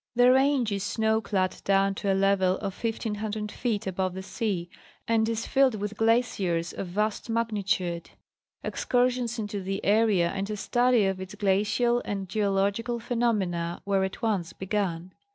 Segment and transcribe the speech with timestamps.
[0.15, 4.67] The range is snow clad down toa level of 1500 feet above the sea,
[5.07, 8.09] and is filled with glaciers of vast magnitude.
[8.63, 14.23] Excursions into this area and a study of its glacial and geological phenomena were at
[14.23, 15.13] once begun.